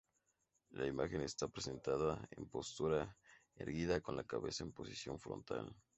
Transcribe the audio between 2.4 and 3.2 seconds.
postura